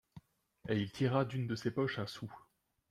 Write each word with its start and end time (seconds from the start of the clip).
Et 0.67 0.81
il 0.81 0.91
tira 0.91 1.25
d’une 1.25 1.45
de 1.45 1.53
ses 1.53 1.69
poches 1.69 1.99
un 1.99 2.07
sou. 2.07 2.27